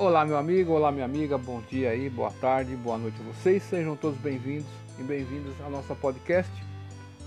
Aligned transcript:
Olá 0.00 0.24
meu 0.24 0.38
amigo, 0.38 0.72
olá 0.72 0.90
minha 0.90 1.04
amiga, 1.04 1.36
bom 1.36 1.60
dia 1.68 1.90
aí, 1.90 2.08
boa 2.08 2.30
tarde, 2.40 2.74
boa 2.74 2.96
noite 2.96 3.18
a 3.20 3.34
vocês, 3.34 3.62
sejam 3.64 3.94
todos 3.94 4.18
bem-vindos 4.18 4.64
e 4.98 5.02
bem-vindas 5.02 5.52
à 5.60 5.68
nossa 5.68 5.94
podcast 5.94 6.50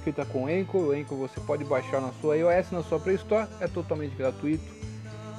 feita 0.04 0.26
com 0.26 0.48
Anchor, 0.48 0.82
o 0.82 0.92
Anchor 0.92 1.16
você 1.16 1.40
pode 1.40 1.64
baixar 1.64 2.02
na 2.02 2.12
sua 2.14 2.36
iOS, 2.36 2.72
na 2.72 2.82
sua 2.82 3.00
Play 3.00 3.18
Store, 3.18 3.48
é 3.60 3.68
totalmente 3.68 4.16
gratuito. 4.16 4.64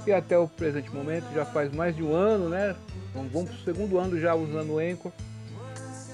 E 0.06 0.12
até 0.12 0.38
o 0.38 0.46
presente 0.46 0.94
momento 0.94 1.26
já 1.34 1.44
faz 1.44 1.74
mais 1.74 1.96
de 1.96 2.04
um 2.04 2.14
ano, 2.14 2.48
né, 2.48 2.76
vamos 3.12 3.50
para 3.50 3.56
o 3.56 3.64
segundo 3.64 3.98
ano 3.98 4.16
já 4.20 4.32
usando 4.36 4.74
o 4.74 4.78
Anchor. 4.78 5.10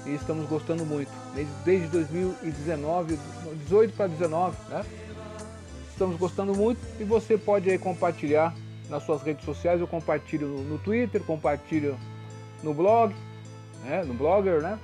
E 0.07 0.15
estamos 0.15 0.49
gostando 0.49 0.83
muito, 0.83 1.11
desde, 1.35 1.53
desde 1.63 1.87
2019, 1.89 3.19
18 3.65 3.93
para 3.93 4.07
19, 4.07 4.57
né, 4.71 4.83
estamos 5.91 6.17
gostando 6.17 6.55
muito 6.55 6.79
e 6.99 7.03
você 7.03 7.37
pode 7.37 7.69
aí 7.69 7.77
compartilhar 7.77 8.55
nas 8.91 9.03
suas 9.03 9.21
redes 9.21 9.45
sociais, 9.45 9.79
eu 9.79 9.87
compartilho 9.87 10.47
no, 10.47 10.77
Twitter, 10.77 11.23
compartilho 11.23 11.97
no 12.61 12.73
blog, 12.73 13.15
né, 13.85 14.03
no 14.03 14.13
Blogger, 14.13 14.61
né? 14.61 14.77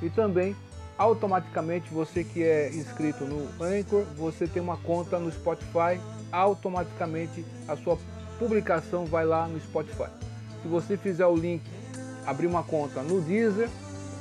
E 0.00 0.08
também 0.08 0.54
automaticamente 0.96 1.92
você 1.92 2.22
que 2.22 2.42
é 2.42 2.68
inscrito 2.68 3.24
no 3.24 3.48
Anchor, 3.62 4.04
você 4.16 4.46
tem 4.46 4.62
uma 4.62 4.76
conta 4.76 5.18
no 5.18 5.30
Spotify, 5.30 6.00
automaticamente 6.30 7.44
a 7.66 7.76
sua 7.76 7.98
publicação 8.38 9.04
vai 9.04 9.26
lá 9.26 9.48
no 9.48 9.60
Spotify. 9.60 10.08
Se 10.62 10.68
você 10.68 10.96
fizer 10.96 11.26
o 11.26 11.34
link, 11.34 11.62
abrir 12.24 12.46
uma 12.46 12.62
conta 12.62 13.02
no 13.02 13.20
Deezer, 13.20 13.68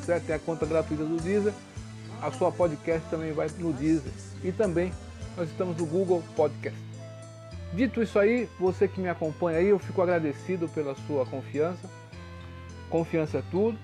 certo? 0.03 0.25
Tem 0.25 0.35
a 0.35 0.39
conta 0.39 0.65
gratuita 0.65 1.03
do 1.03 1.17
Deezer, 1.17 1.53
a 2.23 2.31
sua 2.31 2.51
podcast 2.51 3.07
também 3.09 3.31
vai 3.33 3.47
no 3.59 3.71
Deezer. 3.71 4.11
E 4.43 4.51
também 4.51 4.91
nós 5.35 5.47
estamos 5.47 5.77
no 5.77 5.85
Google 5.85 6.23
Podcast. 6.35 6.86
Dito 7.73 8.01
isso 8.01 8.17
aí, 8.17 8.49
você 8.59 8.87
que 8.87 8.99
me 8.99 9.09
acompanha 9.09 9.59
aí, 9.59 9.67
eu 9.67 9.79
fico 9.79 10.01
agradecido 10.01 10.69
pela 10.69 10.95
sua 11.07 11.25
confiança. 11.25 11.89
Confiança 12.89 13.39
é 13.39 13.43
tudo. 13.51 13.77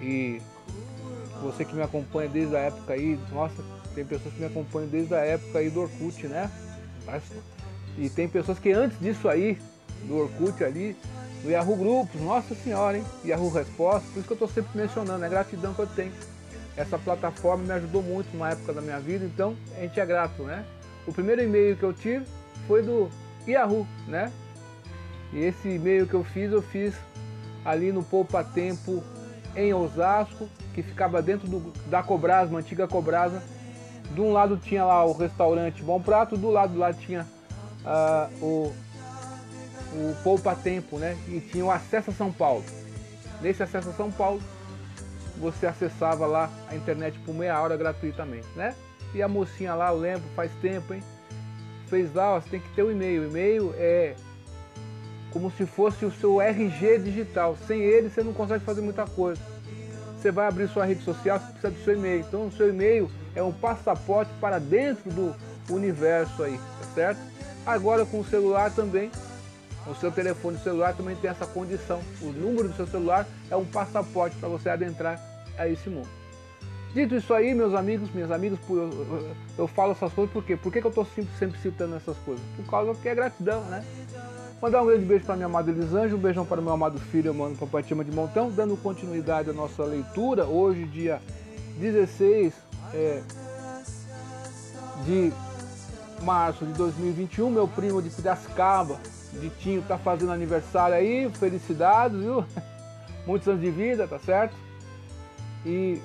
E 0.00 0.40
você 1.42 1.64
que 1.64 1.74
me 1.74 1.82
acompanha 1.82 2.28
desde 2.28 2.56
a 2.56 2.60
época 2.60 2.92
aí, 2.92 3.18
nossa, 3.32 3.62
tem 3.94 4.04
pessoas 4.04 4.32
que 4.32 4.40
me 4.40 4.46
acompanham 4.46 4.88
desde 4.88 5.14
a 5.14 5.18
época 5.18 5.58
aí 5.58 5.70
do 5.70 5.80
Orkut, 5.80 6.26
né? 6.28 6.50
E 7.96 8.08
tem 8.08 8.28
pessoas 8.28 8.58
que 8.58 8.70
antes 8.70 8.98
disso 9.00 9.28
aí, 9.28 9.58
do 10.04 10.16
Orkut 10.16 10.62
ali, 10.62 10.96
do 11.42 11.50
Yahoo 11.50 11.76
Grupos, 11.76 12.20
nossa 12.20 12.54
senhora, 12.54 12.98
hein? 12.98 13.04
Yahoo 13.24 13.50
Resposta, 13.50 14.08
por 14.12 14.18
isso 14.18 14.26
que 14.26 14.32
eu 14.32 14.34
estou 14.34 14.48
sempre 14.48 14.78
mencionando, 14.78 15.24
é 15.24 15.28
gratidão 15.28 15.74
que 15.74 15.80
eu 15.80 15.86
tenho. 15.86 16.12
Essa 16.76 16.96
plataforma 16.96 17.64
me 17.64 17.72
ajudou 17.72 18.02
muito 18.02 18.32
numa 18.32 18.50
época 18.50 18.72
da 18.72 18.80
minha 18.80 19.00
vida, 19.00 19.24
então 19.24 19.56
a 19.76 19.80
gente 19.80 19.98
é 19.98 20.06
grato, 20.06 20.44
né? 20.44 20.64
O 21.06 21.12
primeiro 21.12 21.42
e-mail 21.42 21.76
que 21.76 21.82
eu 21.82 21.92
tive 21.92 22.24
foi 22.66 22.82
do 22.82 23.08
Yahoo, 23.46 23.86
né? 24.06 24.32
E 25.32 25.40
esse 25.40 25.68
e-mail 25.68 26.06
que 26.06 26.14
eu 26.14 26.24
fiz, 26.24 26.50
eu 26.52 26.62
fiz 26.62 26.94
ali 27.64 27.92
no 27.92 28.02
Poupa 28.02 28.42
Tempo 28.42 29.02
em 29.54 29.74
Osasco, 29.74 30.48
que 30.74 30.82
ficava 30.82 31.20
dentro 31.20 31.48
do, 31.48 31.72
da 31.86 32.02
Cobrasa, 32.02 32.50
uma 32.50 32.60
antiga 32.60 32.86
Cobrasa. 32.86 33.42
De 34.12 34.20
um 34.20 34.32
lado 34.32 34.56
tinha 34.56 34.84
lá 34.84 35.04
o 35.04 35.12
restaurante 35.12 35.82
Bom 35.82 36.00
Prato, 36.00 36.36
do 36.36 36.48
lado 36.50 36.78
lá 36.78 36.94
tinha 36.94 37.26
uh, 37.84 38.44
o, 38.44 38.74
o 39.92 40.16
Poupa 40.22 40.54
Tempo, 40.54 40.98
né? 40.98 41.16
E 41.28 41.40
tinha 41.40 41.64
o 41.64 41.70
Acesso 41.70 42.10
a 42.10 42.14
São 42.14 42.32
Paulo. 42.32 42.64
Nesse 43.42 43.62
Acesso 43.62 43.90
a 43.90 43.92
São 43.92 44.10
Paulo, 44.10 44.40
você 45.36 45.66
acessava 45.66 46.26
lá 46.26 46.50
a 46.68 46.74
internet 46.74 47.18
por 47.20 47.34
meia 47.34 47.60
hora 47.60 47.76
gratuitamente, 47.76 48.48
né? 48.56 48.74
E 49.14 49.22
a 49.22 49.28
mocinha 49.28 49.74
lá, 49.74 49.90
eu 49.90 49.98
lembro, 49.98 50.28
faz 50.34 50.50
tempo, 50.60 50.94
hein? 50.94 51.02
Fez 51.88 52.14
lá, 52.14 52.34
ó, 52.34 52.40
você 52.40 52.50
tem 52.50 52.60
que 52.60 52.68
ter 52.74 52.82
o 52.82 52.88
um 52.88 52.90
e-mail. 52.90 53.22
O 53.22 53.26
e-mail 53.26 53.74
é 53.76 54.14
como 55.30 55.50
se 55.50 55.66
fosse 55.66 56.04
o 56.04 56.10
seu 56.10 56.40
RG 56.40 56.98
digital. 56.98 57.56
Sem 57.66 57.80
ele 57.80 58.08
você 58.08 58.22
não 58.22 58.32
consegue 58.32 58.64
fazer 58.64 58.80
muita 58.80 59.06
coisa. 59.06 59.40
Você 60.16 60.32
vai 60.32 60.48
abrir 60.48 60.68
sua 60.68 60.84
rede 60.84 61.02
social, 61.04 61.38
você 61.38 61.46
precisa 61.46 61.70
do 61.70 61.84
seu 61.84 61.94
e-mail. 61.94 62.20
Então 62.20 62.46
o 62.46 62.52
seu 62.52 62.68
e-mail 62.68 63.10
é 63.34 63.42
um 63.42 63.52
passaporte 63.52 64.30
para 64.40 64.58
dentro 64.58 65.10
do 65.10 65.34
universo 65.70 66.42
aí, 66.42 66.58
tá 66.58 66.86
certo? 66.94 67.20
Agora 67.64 68.04
com 68.04 68.20
o 68.20 68.24
celular 68.24 68.72
também, 68.74 69.10
o 69.86 69.94
seu 69.94 70.10
telefone 70.10 70.58
celular 70.58 70.94
também 70.94 71.14
tem 71.16 71.30
essa 71.30 71.46
condição. 71.46 72.00
O 72.20 72.26
número 72.26 72.68
do 72.68 72.74
seu 72.74 72.86
celular 72.86 73.26
é 73.50 73.56
um 73.56 73.64
passaporte 73.64 74.36
para 74.36 74.48
você 74.48 74.68
adentrar 74.68 75.20
a 75.56 75.68
esse 75.68 75.88
mundo. 75.88 76.17
Dito 76.94 77.14
isso 77.14 77.34
aí, 77.34 77.54
meus 77.54 77.74
amigos, 77.74 78.10
minhas 78.12 78.30
amigas, 78.30 78.58
eu, 78.68 79.30
eu, 79.58 79.66
falo 79.68 79.92
essas 79.92 80.12
coisas 80.12 80.32
por 80.32 80.42
quê? 80.42 80.56
Por 80.56 80.72
que, 80.72 80.80
que 80.80 80.86
eu 80.86 80.90
estou 80.90 81.04
sempre, 81.04 81.30
sempre, 81.38 81.60
citando 81.60 81.94
essas 81.94 82.16
coisas? 82.18 82.42
Por 82.56 82.64
causa 82.66 82.94
que 82.94 83.08
é 83.08 83.14
gratidão, 83.14 83.62
né? 83.64 83.84
Mandar 84.60 84.82
um 84.82 84.86
grande 84.86 85.04
beijo 85.04 85.24
para 85.24 85.36
minha 85.36 85.46
amada 85.46 85.70
Elisângela, 85.70 86.18
um 86.18 86.20
beijão 86.20 86.44
para 86.44 86.60
meu 86.60 86.72
amado 86.72 86.98
filho, 86.98 87.32
mano, 87.32 87.56
Papai 87.56 87.82
Tima 87.82 88.02
de 88.02 88.10
Montão, 88.10 88.50
dando 88.50 88.76
continuidade 88.76 89.50
à 89.50 89.52
nossa 89.52 89.84
leitura. 89.84 90.46
Hoje, 90.46 90.84
dia 90.86 91.20
16 91.78 92.54
é, 92.94 93.22
de 95.04 95.32
março 96.22 96.66
de 96.66 96.72
2021, 96.72 97.50
meu 97.50 97.68
primo 97.68 98.02
de 98.02 98.10
Piracicaba, 98.10 98.98
Ditinho, 99.34 99.82
tá 99.86 99.98
fazendo 99.98 100.32
aniversário 100.32 100.96
aí, 100.96 101.30
felicidades, 101.30 102.18
viu? 102.18 102.44
Muitos 103.26 103.46
anos 103.46 103.60
de 103.60 103.70
vida, 103.70 104.08
tá 104.08 104.18
certo? 104.18 104.56
E 105.64 106.00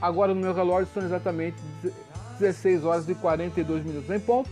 Agora 0.00 0.32
no 0.34 0.40
meu 0.40 0.54
relógio 0.54 0.88
são 0.94 1.02
exatamente 1.04 1.56
16 2.38 2.84
horas 2.84 3.08
e 3.08 3.14
42 3.14 3.84
minutos 3.84 4.08
em 4.08 4.18
ponto, 4.18 4.48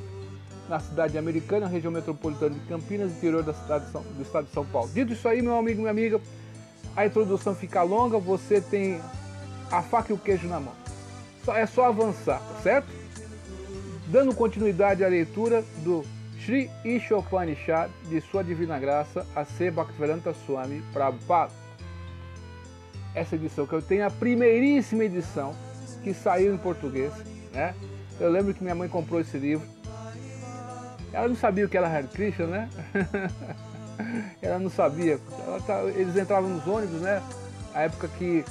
na 0.69 0.79
cidade 0.79 1.17
americana, 1.17 1.67
região 1.67 1.91
metropolitana 1.91 2.55
de 2.55 2.61
Campinas, 2.67 3.11
interior 3.13 3.43
da 3.43 3.55
cidade 3.55 3.91
São, 3.91 4.03
do 4.03 4.23
estado 4.23 4.47
de 4.47 4.53
São 4.53 4.67
Paulo. 4.67 4.91
Dito 4.93 5.15
isso 5.15 5.27
aí, 5.27 5.41
meu 5.41 5.57
amigo, 5.57 5.79
minha 5.81 5.91
amiga, 5.91 6.21
a 6.95 7.07
introdução 7.07 7.55
fica 7.55 7.83
longa, 7.83 8.19
você 8.19 8.61
tem 8.61 9.01
a 9.71 9.83
faca 9.83 10.13
e 10.13 10.15
o 10.15 10.19
queijo 10.19 10.47
na 10.47 10.61
mão. 10.61 10.75
É 11.55 11.65
só 11.65 11.87
avançar, 11.87 12.41
tá 12.41 12.61
certo? 12.63 12.89
Dando 14.09 14.35
continuidade 14.35 15.03
à 15.03 15.09
leitura 15.09 15.65
do 15.79 16.05
Sri 16.39 16.71
Ishopanishad 16.85 17.91
de 18.11 18.21
Sua 18.21 18.45
Divina 18.45 18.79
Graça, 18.79 19.27
a 19.35 19.47
C. 19.47 19.71
Bhaktivedanta 19.71 20.35
Swami 20.45 20.83
Prabhupada 20.93 21.68
essa 23.15 23.35
edição 23.35 23.67
que 23.67 23.73
eu 23.73 23.83
tenho, 23.83 24.07
a 24.07 24.11
primeiríssima 24.11 25.05
edição 25.05 25.55
que 26.03 26.15
saiu 26.15 26.55
em 26.55 26.59
português, 26.59 27.13
né? 27.53 27.75
Eu 28.21 28.31
lembro 28.31 28.55
que 28.55 28.63
minha 28.63 28.75
mãe 28.75 28.89
comprou 28.89 29.21
esse 29.21 29.37
livro. 29.39 29.67
Ela 31.13 31.29
não 31.29 31.37
sabia 31.37 31.65
o 31.65 31.69
que 31.69 31.77
era 31.77 31.89
Hare 31.89 32.09
Krishna, 32.09 32.47
né? 32.47 32.69
Ela 34.43 34.59
não 34.59 34.71
sabia. 34.71 35.19
Ela 35.47 35.61
tá, 35.61 35.83
eles 35.85 36.17
entravam 36.17 36.51
nos 36.51 36.67
ônibus, 36.67 37.01
né? 37.01 37.23
A 37.75 37.83
época 37.83 38.09
que 38.19 38.45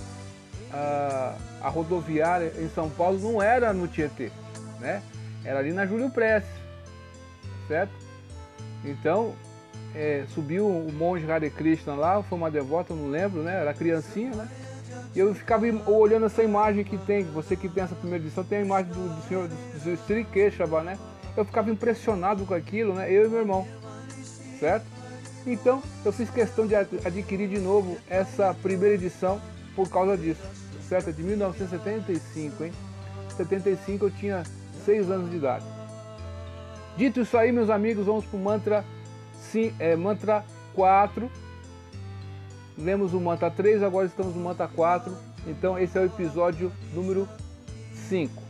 a, 0.71 1.35
a 1.61 1.69
rodoviária 1.69 2.53
em 2.57 2.69
São 2.69 2.89
Paulo 2.89 3.19
não 3.19 3.41
era 3.41 3.73
no 3.73 3.87
Tietê, 3.87 4.31
né? 4.79 5.01
Era 5.43 5.59
ali 5.59 5.71
na 5.71 5.85
Júlio 5.85 6.09
Prestes, 6.09 6.51
certo? 7.67 7.93
Então, 8.83 9.33
é, 9.97 10.25
subiu 10.29 10.67
o 10.67 10.93
monge 10.93 11.29
Hare 11.29 11.49
Krishna 11.49 11.95
lá, 11.95 12.21
foi 12.21 12.37
uma 12.37 12.51
devota, 12.51 12.93
não 12.93 13.09
lembro, 13.09 13.41
né? 13.41 13.61
Era 13.61 13.73
criancinha, 13.73 14.29
né? 14.31 14.47
E 15.15 15.19
eu 15.19 15.33
ficava 15.33 15.65
olhando 15.87 16.27
essa 16.27 16.43
imagem 16.43 16.83
que 16.83 16.97
tem, 16.99 17.23
você 17.23 17.55
que 17.55 17.67
tem 17.67 17.83
essa 17.83 17.95
primeira 17.95 18.23
edição, 18.23 18.43
tem 18.43 18.59
a 18.59 18.61
imagem 18.61 18.91
do, 18.91 19.15
do 19.15 19.27
senhor 19.27 19.47
do 19.47 19.97
Sri 20.05 20.23
Keshava, 20.23 20.83
né? 20.83 20.99
Eu 21.35 21.43
ficava 21.43 21.71
impressionado 21.71 22.45
com 22.45 22.53
aquilo, 22.53 22.93
né? 22.93 23.11
Eu 23.11 23.25
e 23.25 23.29
meu 23.29 23.39
irmão, 23.39 23.67
certo? 24.59 24.85
Então, 25.47 25.81
eu 26.05 26.11
fiz 26.11 26.29
questão 26.29 26.67
de 26.67 26.75
adquirir 26.75 27.49
de 27.49 27.57
novo 27.57 27.97
essa 28.07 28.53
primeira 28.53 28.93
edição 28.93 29.41
por 29.75 29.89
causa 29.89 30.15
disso, 30.15 30.41
certo? 30.87 31.09
É 31.09 31.11
de 31.11 31.23
1975, 31.23 32.63
hein? 32.65 32.71
75 33.35 34.05
eu 34.05 34.11
tinha 34.11 34.43
6 34.85 35.09
anos 35.09 35.31
de 35.31 35.37
idade. 35.37 35.65
Dito 36.95 37.21
isso 37.21 37.35
aí, 37.35 37.51
meus 37.51 37.69
amigos, 37.71 38.05
vamos 38.05 38.25
para 38.25 38.37
o 38.37 38.39
mantra 38.39 38.85
Sim, 39.51 39.73
é 39.79 39.95
mantra 39.95 40.43
4. 40.73 41.29
Lemos 42.77 43.13
o 43.13 43.19
mantra 43.19 43.49
3, 43.49 43.81
agora 43.81 44.05
estamos 44.05 44.35
no 44.35 44.43
mantra 44.43 44.67
4. 44.67 45.15
Então 45.47 45.77
esse 45.79 45.97
é 45.97 46.01
o 46.01 46.05
episódio 46.05 46.71
número 46.93 47.27
5. 48.09 48.43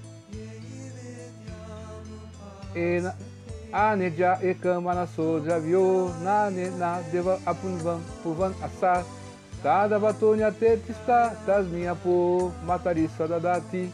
Aneja 3.72 4.40
ekamana 4.42 5.06
sodra 5.06 5.60
vyo 5.60 6.10
na 6.22 6.50
ne 6.50 6.70
na 6.70 7.02
deva 7.12 7.38
apunvan 7.46 8.00
purvan 8.24 8.54
asar 8.64 9.04
tada 9.62 10.00
batonya 10.00 10.52
tetista 10.52 11.36
tasminha 11.46 11.94
por 11.94 12.54
matarissa 12.64 13.28
dadati 13.28 13.92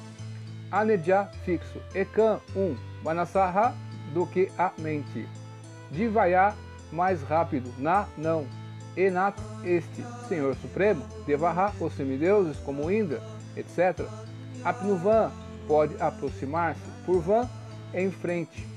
aneja 0.72 1.28
fixo 1.44 1.82
ekam 1.96 2.40
um 2.56 2.78
manasaha 3.04 3.74
do 4.14 4.28
que 4.28 4.52
a 4.60 4.72
mente 4.78 5.28
divaya 5.92 6.54
mais 6.94 7.22
rápido, 7.24 7.74
na 7.78 8.08
não, 8.18 8.46
Enat 8.96 9.36
este, 9.64 10.06
Senhor 10.28 10.56
Supremo, 10.56 11.04
Devará 11.26 11.74
os 11.80 11.94
semideuses 11.94 12.58
como 12.58 12.92
Indra, 12.92 13.22
etc. 13.56 14.08
Apnuvan 14.64 15.32
pode 15.68 15.96
aproximar-se, 16.02 16.82
Purvan 17.06 17.50
em 17.94 18.12
frente. 18.12 18.68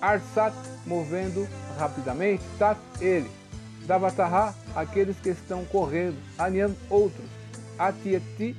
Arsat, 0.00 0.54
movendo 0.86 1.46
rapidamente, 1.78 2.42
Tat, 2.58 2.78
ele. 3.00 3.30
Davataha, 3.86 4.54
aqueles 4.74 5.18
que 5.18 5.30
estão 5.30 5.64
correndo, 5.64 6.16
Anyan, 6.38 6.74
outros. 6.88 7.26
Atieti, 7.78 8.56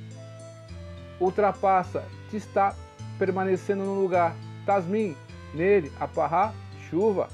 ultrapassa, 1.20 2.04
está 2.32 2.74
permanecendo 3.18 3.84
no 3.84 4.00
lugar. 4.00 4.34
Tasmin, 4.66 5.16
nele, 5.54 5.90
Apará, 5.98 6.52
chuva. 6.88 7.28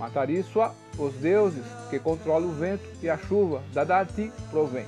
Matariswa, 0.00 0.74
os 0.98 1.12
deuses 1.16 1.64
que 1.90 1.98
controlam 1.98 2.48
o 2.48 2.52
vento 2.54 2.82
e 3.02 3.10
a 3.10 3.18
chuva. 3.18 3.62
Dadati, 3.74 4.32
provém. 4.50 4.86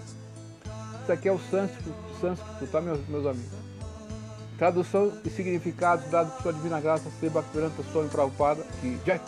Isso 1.03 1.13
aqui 1.13 1.29
é 1.29 1.33
o 1.33 1.39
sânscrito, 1.39 1.95
sânscrito 2.19 2.67
tá, 2.73 2.81
meus, 2.81 3.07
meus 3.09 3.27
amigos? 3.27 3.53
Tradução 4.57 5.13
e 5.25 5.29
significados 5.29 6.09
dados 6.11 6.33
por 6.35 6.43
sua 6.45 6.53
divina 6.55 6.81
graça, 6.81 7.11
Seba 7.21 7.45
Granta 7.53 7.83
Swami 7.93 8.09
Prabhupada 8.09 8.65
e 8.83 8.97
Jack. 9.05 9.23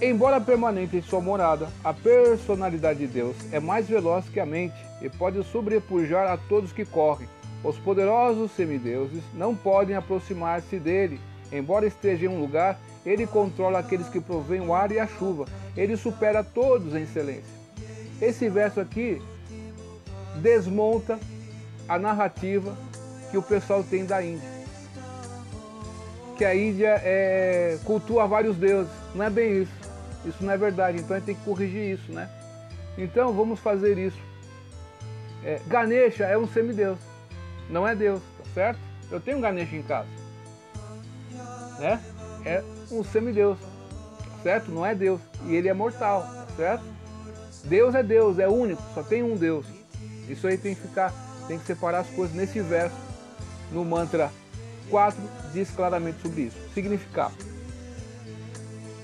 Embora 0.00 0.40
permanente 0.40 0.96
em 0.96 1.02
sua 1.02 1.20
morada, 1.20 1.68
a 1.84 1.94
personalidade 1.94 2.98
de 2.98 3.06
Deus 3.06 3.36
é 3.52 3.60
mais 3.60 3.86
veloz 3.86 4.28
que 4.28 4.40
a 4.40 4.46
mente 4.46 4.76
e 5.00 5.08
pode 5.08 5.42
sobrepujar 5.44 6.26
a 6.26 6.36
todos 6.36 6.72
que 6.72 6.84
correm. 6.84 7.28
Os 7.62 7.78
poderosos 7.78 8.50
semideuses 8.52 9.22
não 9.32 9.54
podem 9.54 9.94
aproximar-se 9.94 10.78
dele. 10.78 11.20
Embora 11.52 11.86
esteja 11.86 12.26
em 12.26 12.28
um 12.28 12.40
lugar, 12.40 12.78
ele 13.06 13.24
controla 13.24 13.78
aqueles 13.78 14.08
que 14.08 14.20
provêm 14.20 14.60
o 14.60 14.74
ar 14.74 14.90
e 14.90 14.98
a 14.98 15.06
chuva. 15.06 15.44
Ele 15.76 15.96
supera 15.96 16.42
todos 16.42 16.92
em 16.94 17.04
excelência. 17.04 17.56
Esse 18.20 18.48
verso 18.48 18.80
aqui 18.80 19.22
desmonta 20.42 21.18
a 21.88 21.98
narrativa 21.98 22.76
que 23.30 23.38
o 23.38 23.42
pessoal 23.42 23.84
tem 23.84 24.04
da 24.04 24.22
Índia. 24.22 24.48
Que 26.36 26.44
a 26.44 26.54
Índia 26.54 27.00
é, 27.04 27.78
cultua 27.84 28.26
vários 28.26 28.56
deuses. 28.56 28.92
Não 29.14 29.24
é 29.24 29.30
bem 29.30 29.62
isso. 29.62 29.72
Isso 30.24 30.42
não 30.42 30.52
é 30.52 30.56
verdade. 30.56 30.98
Então 30.98 31.14
a 31.14 31.20
gente 31.20 31.26
tem 31.26 31.34
que 31.36 31.44
corrigir 31.44 31.92
isso, 31.94 32.10
né? 32.10 32.28
Então 32.98 33.32
vamos 33.32 33.60
fazer 33.60 33.96
isso. 33.98 34.18
É, 35.44 35.60
Ganesha 35.68 36.24
é 36.24 36.36
um 36.36 36.48
semideus. 36.48 36.98
Não 37.70 37.86
é 37.86 37.94
Deus, 37.94 38.20
tá 38.38 38.44
certo? 38.52 38.80
Eu 39.10 39.20
tenho 39.20 39.38
um 39.38 39.40
Ganesha 39.40 39.76
em 39.76 39.82
casa. 39.82 40.08
Né? 41.78 42.02
É 42.44 42.75
um 42.90 43.02
semideus. 43.04 43.58
Certo? 44.42 44.70
Não 44.70 44.84
é 44.84 44.94
Deus. 44.94 45.20
E 45.46 45.54
ele 45.54 45.68
é 45.68 45.74
mortal, 45.74 46.26
certo? 46.56 46.84
Deus 47.64 47.94
é 47.94 48.02
Deus, 48.02 48.38
é 48.38 48.48
único, 48.48 48.82
só 48.94 49.02
tem 49.02 49.22
um 49.22 49.36
Deus. 49.36 49.66
Isso 50.28 50.46
aí 50.46 50.56
tem 50.56 50.74
que 50.74 50.82
ficar, 50.82 51.12
tem 51.48 51.58
que 51.58 51.66
separar 51.66 52.00
as 52.00 52.10
coisas 52.10 52.34
nesse 52.34 52.60
verso. 52.60 52.96
No 53.72 53.84
mantra 53.84 54.30
4 54.88 55.20
diz 55.52 55.70
claramente 55.70 56.20
sobre 56.20 56.42
isso. 56.42 56.56
Significado. 56.72 57.34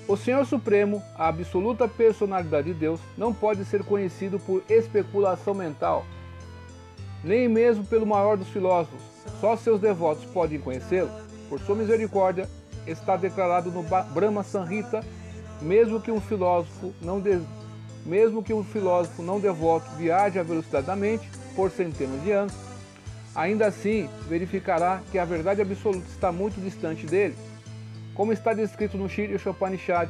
O 0.07 0.17
Senhor 0.17 0.45
Supremo, 0.45 1.03
a 1.17 1.29
absoluta 1.29 1.89
personalidade 1.89 2.73
de 2.73 2.79
Deus, 2.79 3.01
não 3.17 3.33
pode 3.33 3.65
ser 3.65 3.83
conhecido 3.85 4.39
por 4.39 4.63
especulação 4.69 5.55
mental, 5.55 6.05
nem 7.25 7.49
mesmo 7.49 7.85
pelo 7.85 8.07
maior 8.07 8.37
dos 8.37 8.49
filósofos. 8.49 9.01
Só 9.41 9.57
seus 9.57 9.81
devotos 9.81 10.25
podem 10.27 10.61
conhecê-lo. 10.61 11.11
Por 11.49 11.61
sua 11.61 11.77
misericórdia, 11.77 12.49
está 12.87 13.17
declarado 13.17 13.71
no 13.71 13.83
Brahma 13.83 14.43
Sanhita, 14.43 15.05
mesmo 15.61 16.01
que 16.01 16.11
um 16.11 16.21
filósofo 16.21 16.93
não 17.01 17.21
de... 17.21 17.41
mesmo 18.05 18.43
que 18.43 18.53
um 18.53 18.65
filósofo 18.65 19.23
não 19.23 19.41
devoto 19.41 19.91
viaje 19.97 20.39
à 20.39 20.43
velocidade 20.43 20.87
da 20.87 20.97
mente 20.97 21.29
por 21.55 21.71
centenas 21.71 22.23
de 22.23 22.33
anos, 22.33 22.55
ainda 23.35 23.67
assim 23.67 24.09
verificará 24.29 25.01
que 25.11 25.19
a 25.19 25.25
verdade 25.25 25.63
absoluta 25.63 26.07
está 26.09 26.33
muito 26.33 26.61
distante 26.61 27.07
dele. 27.07 27.37
Como 28.15 28.33
está 28.33 28.53
descrito 28.53 28.99
no 28.99 29.09
Shri 29.09 29.37
Upanishad, 29.47 30.09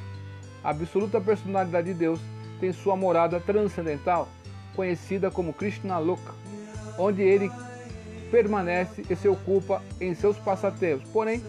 a 0.64 0.70
absoluta 0.70 1.20
personalidade 1.20 1.88
de 1.88 1.94
Deus 1.94 2.20
tem 2.60 2.72
sua 2.72 2.96
morada 2.96 3.40
transcendental, 3.40 4.28
conhecida 4.74 5.30
como 5.30 5.52
Krishna 5.52 5.98
Loka, 5.98 6.34
onde 6.98 7.22
ele 7.22 7.50
permanece 8.30 9.02
e 9.10 9.14
se 9.14 9.28
ocupa 9.28 9.82
em 10.00 10.14
seus 10.14 10.38
passatempos. 10.38 11.08
Porém, 11.10 11.42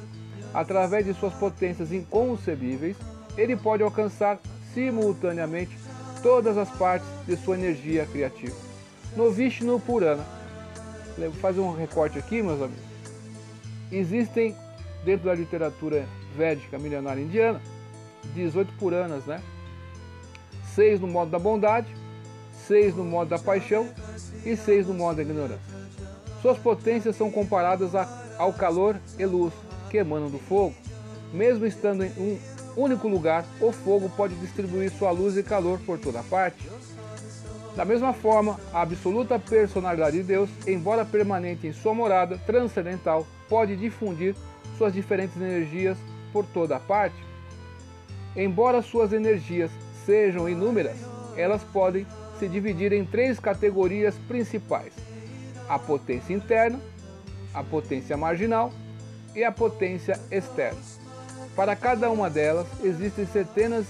através 0.54 1.06
de 1.06 1.14
suas 1.14 1.34
potências 1.34 1.92
inconcebíveis, 1.92 2.96
ele 3.38 3.56
pode 3.56 3.82
alcançar 3.82 4.40
simultaneamente 4.74 5.78
todas 6.22 6.58
as 6.58 6.70
partes 6.70 7.08
de 7.26 7.36
sua 7.36 7.56
energia 7.56 8.06
criativa. 8.06 8.56
No 9.16 9.32
Vishnu 9.32 9.80
Purana, 9.80 10.24
fazer 11.42 11.60
um 11.60 11.76
recorte 11.76 12.18
aqui, 12.18 12.42
meus 12.42 12.62
amigos. 12.62 12.84
Existem, 13.92 14.56
dentro 15.04 15.26
da 15.26 15.36
literatura 15.36 16.08
védica 16.36 16.80
milenária 16.80 17.22
indiana, 17.22 17.62
18 18.34 18.74
Puranas, 18.74 19.26
né? 19.26 19.42
Seis 20.74 21.00
no 21.00 21.08
modo 21.08 21.30
da 21.30 21.38
bondade, 21.38 21.94
seis 22.68 22.96
no 22.96 23.04
modo 23.04 23.30
da 23.30 23.38
paixão 23.38 23.88
e 24.44 24.56
seis 24.56 24.88
no 24.88 24.94
modo 24.94 25.18
da 25.18 25.22
ignorância. 25.22 25.74
Suas 26.42 26.58
potências 26.58 27.16
são 27.16 27.30
comparadas 27.30 27.92
ao 28.38 28.52
calor 28.54 29.00
e 29.20 29.26
luz 29.26 29.54
que 29.94 29.98
emanam 30.00 30.28
do 30.28 30.40
fogo. 30.40 30.74
Mesmo 31.32 31.68
estando 31.68 32.04
em 32.04 32.10
um 32.18 32.40
único 32.76 33.08
lugar, 33.08 33.46
o 33.62 33.72
fogo 33.72 34.10
pode 34.10 34.34
distribuir 34.36 34.90
sua 34.90 35.12
luz 35.12 35.38
e 35.38 35.44
calor 35.44 35.80
por 35.86 36.00
toda 36.00 36.24
parte. 36.24 36.68
Da 37.76 37.86
mesma 37.86 38.12
forma, 38.12 38.60
a 38.74 38.82
absoluta 38.82 39.38
personalidade 39.38 40.18
de 40.18 40.24
Deus, 40.24 40.50
embora 40.66 41.06
permanente 41.06 41.68
em 41.68 41.74
sua 41.74 41.94
morada 41.94 42.40
transcendental, 42.40 43.28
pode 43.48 43.76
difundir 43.76 44.36
suas 44.80 44.94
diferentes 44.94 45.38
energias 45.38 45.96
por 46.32 46.44
toda 46.44 46.80
parte. 46.80 47.16
Embora 48.36 48.82
suas 48.82 49.14
energias 49.14 49.70
sejam 50.08 50.50
inúmeras, 50.50 50.98
elas 51.38 51.64
podem 51.66 52.08
se 52.40 52.48
dividir 52.48 52.94
em 52.94 53.06
três 53.06 53.40
categorias 53.40 54.16
principais: 54.28 54.94
a 55.70 55.78
potência 55.78 56.34
interna, 56.34 56.80
a 57.54 57.64
potência 57.64 58.18
marginal 58.18 58.74
e 59.36 59.44
a 59.44 59.52
potência 59.52 60.20
externa. 60.32 60.80
Para 61.56 61.76
cada 61.76 62.10
uma 62.10 62.30
delas 62.30 62.68
existem 62.84 63.26
centenas, 63.26 63.86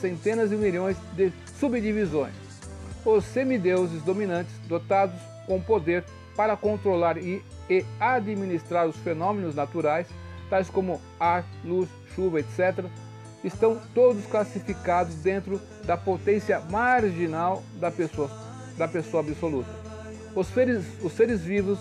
centenas 0.00 0.50
de 0.50 0.56
milhões 0.56 0.96
de 1.14 1.32
subdivisões. 1.58 2.34
Os 3.04 3.24
semideuses 3.24 4.02
dominantes, 4.02 4.54
dotados 4.68 5.18
com 5.46 5.60
poder 5.60 6.04
para 6.36 6.56
controlar 6.56 7.18
e, 7.18 7.42
e 7.68 7.84
administrar 8.00 8.86
os 8.86 8.96
fenômenos 8.96 9.54
naturais, 9.54 10.06
tais 10.48 10.70
como 10.70 11.00
ar, 11.18 11.44
luz, 11.64 11.88
chuva, 12.14 12.40
etc., 12.40 12.84
estão 13.44 13.80
todos 13.94 14.24
classificados 14.26 15.14
dentro 15.16 15.60
da 15.84 15.96
potência 15.96 16.60
marginal 16.70 17.62
da 17.80 17.90
pessoa, 17.90 18.30
da 18.78 18.86
pessoa 18.86 19.22
absoluta. 19.22 19.68
Os 20.34 20.46
seres, 20.46 20.84
os 21.02 21.12
seres 21.12 21.42
vivos, 21.42 21.78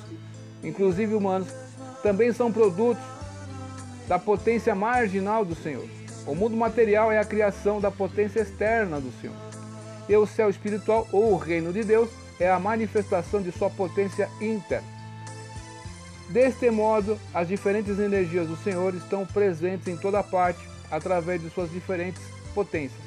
inclusive 0.64 1.14
humanos, 1.14 1.48
também 2.02 2.34
são 2.34 2.52
produtos 2.52 3.04
da 4.08 4.20
potência 4.20 4.76
marginal 4.76 5.46
do 5.46 5.56
Senhor. 5.56 5.88
O 6.26 6.36
mundo 6.36 6.56
material 6.56 7.12
é 7.12 7.18
a 7.18 7.26
criação 7.26 7.80
da 7.80 7.90
potência 7.90 8.42
externa 8.42 9.00
do 9.00 9.12
Senhor. 9.20 9.36
E 10.08 10.16
o 10.16 10.26
céu 10.26 10.50
espiritual, 10.50 11.08
ou 11.12 11.34
o 11.34 11.38
reino 11.38 11.72
de 11.72 11.84
Deus, 11.84 12.10
é 12.40 12.50
a 12.50 12.60
manifestação 12.60 13.42
de 13.42 13.52
sua 13.52 13.70
potência 13.70 14.30
interna. 14.40 14.88
Deste 16.30 16.70
modo, 16.70 17.20
as 17.34 17.48
diferentes 17.48 18.00
energias 18.00 18.48
do 18.48 18.56
Senhor 18.58 18.94
estão 18.96 19.26
presentes 19.26 19.88
em 19.88 19.98
toda 19.98 20.24
parte, 20.24 20.60
através 20.90 21.42
de 21.42 21.50
suas 21.50 21.72
diferentes 21.72 22.22
potências. 22.54 23.02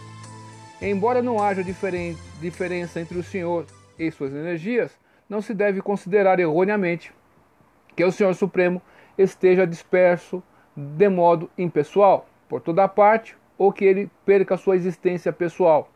Embora 0.81 1.23
não 1.23 1.43
haja 1.43 1.63
diferença 1.63 3.01
entre 3.01 3.19
o 3.19 3.23
Senhor 3.23 3.67
e 3.99 4.11
suas 4.11 4.33
energias, 4.33 4.91
não 5.29 5.41
se 5.41 5.55
deve 5.55 5.81
considerar 5.81 6.39
erroneamente 6.39 7.13
que 7.95 8.05
o 8.05 8.13
Senhor 8.13 8.35
Supremo 8.35 8.81
esteja 9.17 9.67
disperso 9.67 10.43
de 10.77 11.09
modo 11.09 11.51
impessoal 11.57 12.27
por 12.49 12.61
toda 12.61 12.89
parte 12.89 13.37
ou 13.57 13.73
que 13.73 13.85
ele 13.85 14.11
perca 14.25 14.57
sua 14.57 14.77
existência 14.77 15.33
pessoal. 15.33 15.89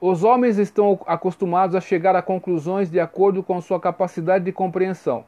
Os 0.00 0.24
homens 0.24 0.58
estão 0.58 0.98
acostumados 1.06 1.76
a 1.76 1.80
chegar 1.80 2.16
a 2.16 2.22
conclusões 2.22 2.90
de 2.90 2.98
acordo 2.98 3.42
com 3.42 3.60
sua 3.60 3.78
capacidade 3.78 4.44
de 4.44 4.52
compreensão. 4.52 5.24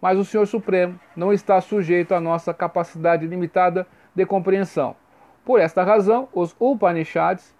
Mas 0.00 0.16
o 0.16 0.24
Senhor 0.24 0.46
Supremo 0.46 0.98
não 1.14 1.32
está 1.32 1.60
sujeito 1.60 2.14
à 2.14 2.20
nossa 2.20 2.54
capacidade 2.54 3.26
limitada 3.26 3.86
de 4.14 4.24
compreensão. 4.24 4.96
Por 5.44 5.60
esta 5.60 5.82
razão, 5.82 6.28
os 6.32 6.54
Upanishads 6.58 7.54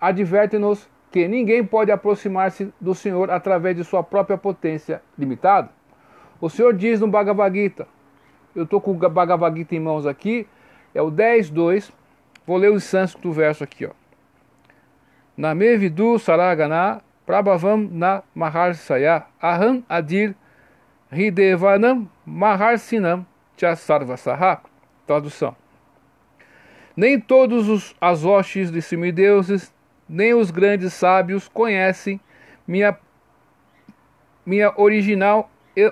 advertem-nos 0.00 0.88
que 1.10 1.26
ninguém 1.26 1.64
pode 1.64 1.90
aproximar-se 1.90 2.72
do 2.80 2.94
Senhor 2.94 3.30
através 3.30 3.76
de 3.76 3.84
sua 3.84 4.02
própria 4.02 4.38
potência 4.38 5.02
limitada. 5.18 5.70
O 6.40 6.48
Senhor 6.48 6.72
diz 6.74 7.00
no 7.00 7.08
Bhagavad 7.08 7.54
Gita, 7.54 7.86
eu 8.54 8.64
estou 8.64 8.80
com 8.80 8.92
o 8.92 8.94
Bhagavad 8.94 9.56
Gita 9.56 9.74
em 9.74 9.80
mãos 9.80 10.06
aqui, 10.06 10.46
é 10.94 11.02
o 11.02 11.10
10.2, 11.10 11.92
vou 12.46 12.56
ler 12.56 12.70
o 12.70 12.80
sânscrito 12.80 13.28
do 13.28 13.34
verso 13.34 13.64
aqui. 13.64 13.86
Ó. 13.86 13.90
Name 15.36 15.76
vidu 15.76 16.18
saragana 16.18 17.00
prabhavam 17.24 17.88
na 17.90 18.22
maharsaya 18.34 19.24
aham 19.40 19.82
adir 19.88 20.34
hidevanam 21.12 22.08
maharsinam 22.26 23.26
cha 23.56 23.74
sarvasaha 23.76 24.60
tradução. 25.06 25.56
Nem 26.96 27.18
todos 27.18 27.68
os, 27.68 27.96
as 28.00 28.20
de 28.70 28.82
semideuses, 28.82 29.72
nem 30.10 30.34
os 30.34 30.50
grandes 30.50 30.92
sábios 30.92 31.46
conhecem 31.46 32.20
minha, 32.66 32.98
minha 34.44 34.74
original 34.76 35.48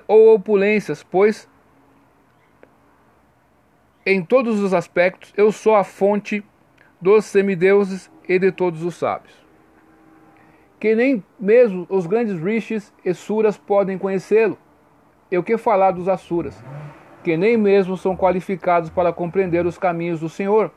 ou 0.08 0.34
opulências, 0.34 1.04
pois 1.04 1.48
em 4.04 4.20
todos 4.24 4.58
os 4.58 4.74
aspectos 4.74 5.32
eu 5.36 5.52
sou 5.52 5.76
a 5.76 5.84
fonte 5.84 6.44
dos 7.00 7.26
semideuses 7.26 8.10
e 8.28 8.40
de 8.40 8.50
todos 8.50 8.82
os 8.82 8.96
sábios. 8.96 9.32
Que 10.80 10.96
nem 10.96 11.22
mesmo 11.38 11.86
os 11.88 12.04
grandes 12.04 12.40
rishis 12.42 12.92
e 13.04 13.14
suras 13.14 13.56
podem 13.56 13.96
conhecê-lo. 13.96 14.58
E 15.30 15.38
o 15.38 15.44
que 15.44 15.56
falar 15.56 15.92
dos 15.92 16.08
asuras, 16.08 16.60
que 17.22 17.36
nem 17.36 17.56
mesmo 17.56 17.96
são 17.96 18.16
qualificados 18.16 18.90
para 18.90 19.12
compreender 19.12 19.64
os 19.64 19.78
caminhos 19.78 20.20
do 20.20 20.28
Senhor. 20.28 20.72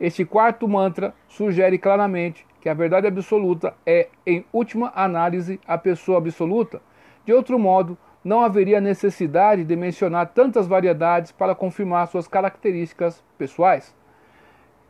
Este 0.00 0.24
quarto 0.24 0.66
mantra 0.66 1.14
sugere 1.28 1.78
claramente 1.78 2.44
que 2.64 2.68
a 2.70 2.72
verdade 2.72 3.06
absoluta 3.06 3.74
é, 3.84 4.08
em 4.26 4.42
última 4.50 4.90
análise, 4.94 5.60
a 5.66 5.76
pessoa 5.76 6.16
absoluta. 6.16 6.80
De 7.22 7.30
outro 7.30 7.58
modo, 7.58 7.98
não 8.24 8.40
haveria 8.40 8.80
necessidade 8.80 9.64
de 9.64 9.76
mencionar 9.76 10.28
tantas 10.28 10.66
variedades 10.66 11.30
para 11.30 11.54
confirmar 11.54 12.08
suas 12.08 12.26
características 12.26 13.22
pessoais. 13.36 13.94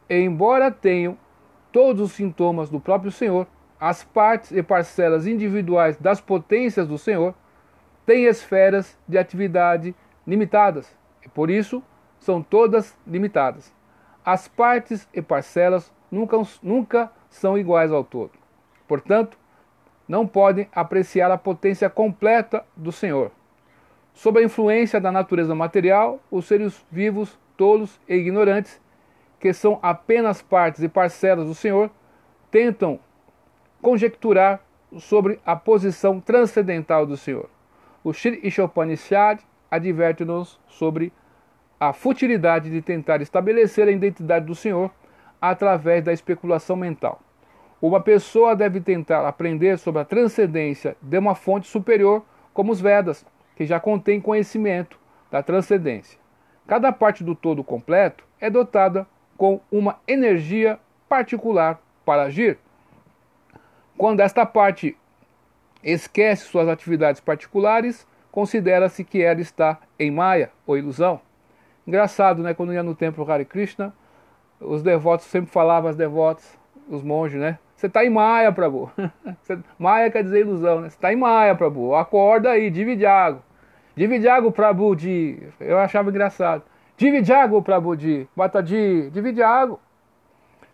Embora 0.09 0.71
tenham 0.71 1.19
todos 1.73 2.01
os 2.01 2.13
sintomas 2.13 2.71
do 2.71 2.79
próprio 2.79 3.11
Senhor, 3.11 3.45
as 3.81 4.05
partes 4.05 4.53
e 4.53 4.63
parcelas 4.63 5.27
individuais 5.27 5.97
das 5.97 6.21
potências 6.21 6.87
do 6.87 6.97
Senhor 6.97 7.35
têm 8.07 8.27
esferas 8.27 8.97
de 9.09 9.19
atividade 9.19 9.97
limitadas 10.25 10.97
e 11.27 11.29
por 11.29 11.51
isso 11.51 11.83
são 12.21 12.41
todas 12.41 12.97
limitadas. 13.05 13.75
As 14.25 14.49
partes 14.49 15.07
e 15.13 15.21
parcelas 15.21 15.93
nunca, 16.11 16.41
nunca 16.63 17.13
são 17.29 17.59
iguais 17.59 17.93
ao 17.93 18.03
todo. 18.03 18.33
Portanto, 18.89 19.37
não 20.09 20.27
podem 20.27 20.69
apreciar 20.73 21.31
a 21.31 21.39
potência 21.39 21.91
completa 21.91 22.65
do 22.77 22.93
Senhor. 22.93 23.31
Sob 24.13 24.39
a 24.39 24.45
influência 24.45 25.01
da 25.01 25.11
natureza 25.11 25.55
material, 25.55 26.21
os 26.31 26.47
seres 26.47 26.87
vivos, 26.91 27.39
tolos 27.57 28.01
e 28.09 28.15
ignorantes, 28.15 28.81
que 29.41 29.53
são 29.53 29.79
apenas 29.83 30.41
partes 30.41 30.83
e 30.83 30.89
parcelas 30.89 31.47
do 31.47 31.55
Senhor, 31.55 31.91
tentam 32.51 32.99
conjecturar 33.83 34.61
sobre 34.99 35.41
a 35.45 35.57
posição 35.57 36.21
transcendental 36.21 37.05
do 37.05 37.17
Senhor. 37.17 37.51
O 38.03 38.13
Shri 38.13 38.41
Ishopanishad 38.43 39.41
adverte-nos 39.71 40.61
sobre 40.69 41.13
a 41.79 41.93
futilidade 41.93 42.71
de 42.71 42.81
tentar 42.81 43.21
estabelecer 43.21 43.89
a 43.89 43.91
identidade 43.91 44.47
do 44.47 44.55
Senhor 44.55 44.91
através 45.41 46.03
da 46.03 46.13
especulação 46.13 46.77
mental. 46.77 47.21
Uma 47.81 48.01
pessoa 48.01 48.57
deve 48.57 48.81
tentar 48.81 49.27
aprender 49.29 49.79
sobre 49.79 50.01
a 50.01 50.05
transcendência 50.05 50.97
de 51.03 51.19
uma 51.19 51.35
fonte 51.35 51.67
superior, 51.67 52.25
como 52.55 52.73
os 52.73 52.81
Vedas, 52.81 53.27
que 53.55 53.67
já 53.67 53.79
contém 53.79 54.21
conhecimento 54.21 54.99
da 55.31 55.43
transcendência. 55.43 56.19
Cada 56.67 56.93
parte 56.93 57.23
do 57.23 57.35
todo 57.35 57.63
completo 57.63 58.25
é 58.41 58.49
dotada 58.49 59.07
com 59.37 59.61
uma 59.71 59.99
energia 60.09 60.79
particular 61.09 61.79
para 62.05 62.23
agir. 62.23 62.59
Quando 63.99 64.21
esta 64.21 64.47
parte 64.47 64.97
esquece 65.83 66.45
suas 66.45 66.69
atividades 66.69 67.21
particulares, 67.21 68.07
considera-se 68.33 69.05
que 69.05 69.23
ela 69.23 69.41
está 69.41 69.79
em 69.99 70.11
Maya, 70.11 70.51
ou 70.67 70.79
ilusão. 70.79 71.21
Engraçado, 71.87 72.43
né? 72.43 72.55
Quando 72.55 72.73
ia 72.73 72.83
no 72.83 72.95
templo 72.95 73.31
Hare 73.31 73.45
Krishna, 73.45 73.93
os 74.61 74.83
devotos 74.83 75.27
sempre 75.27 75.51
falavam 75.51 75.91
as 75.91 75.97
devotas, 75.97 76.59
os 76.89 77.03
monges, 77.03 77.39
né? 77.39 77.59
Você 77.77 77.87
está 77.87 78.05
em 78.05 78.11
Maia, 78.11 78.53
Prabhu. 78.53 78.91
Maia 79.79 80.11
quer 80.11 80.23
dizer 80.23 80.41
ilusão, 80.41 80.81
né? 80.81 80.89
Você 80.89 80.97
está 80.97 81.13
em 81.13 81.17
Maia, 81.17 81.55
Prabhu. 81.55 81.95
Acorda 81.95 82.51
aí, 82.51 82.71
divide 82.71 83.05
água. 83.05 83.43
Divide 83.95 84.29
água, 84.29 84.51
Prabhu, 84.51 84.97
de... 84.97 85.39
Eu 85.61 85.79
achava 85.79 86.09
engraçado. 86.09 86.63
Divide 86.97 87.33
água, 87.33 87.61
Prabhu, 87.61 87.97
de... 87.97 88.27
de... 88.65 89.11
Divide 89.11 89.43
água. 89.43 89.79